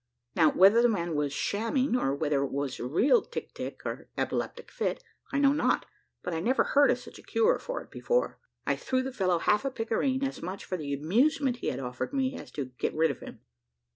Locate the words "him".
13.19-13.41